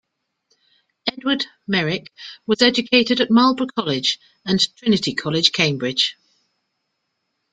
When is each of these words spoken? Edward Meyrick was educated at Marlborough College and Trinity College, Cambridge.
Edward 1.05 1.45
Meyrick 1.67 2.07
was 2.47 2.63
educated 2.63 3.21
at 3.21 3.29
Marlborough 3.29 3.67
College 3.67 4.17
and 4.43 4.59
Trinity 4.77 5.13
College, 5.13 5.51
Cambridge. 5.51 6.17